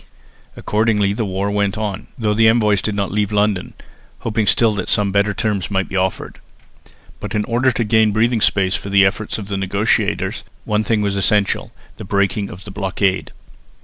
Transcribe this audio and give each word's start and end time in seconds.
Accordingly 0.57 1.13
the 1.13 1.25
war 1.25 1.51
went 1.51 1.77
on, 1.77 2.07
though 2.17 2.33
the 2.33 2.47
envoys 2.49 2.81
did 2.81 2.95
not 2.95 3.11
leave 3.11 3.31
London, 3.31 3.75
hoping 4.21 4.47
still 4.47 4.71
that 4.71 4.89
some 4.89 5.11
better 5.11 5.31
terms 5.31 5.69
might 5.69 5.87
be 5.87 5.95
offered. 5.95 6.39
But 7.19 7.35
in 7.35 7.45
order 7.45 7.71
to 7.73 7.83
gain 7.83 8.11
breathing 8.11 8.41
space 8.41 8.73
for 8.73 8.89
the 8.89 9.05
efforts 9.05 9.37
of 9.37 9.47
the 9.47 9.57
negotiators, 9.57 10.43
one 10.65 10.83
thing 10.83 11.03
was 11.03 11.15
essential 11.15 11.71
the 11.97 12.03
breaking 12.03 12.49
of 12.49 12.63
the 12.63 12.71
blockade. 12.71 13.31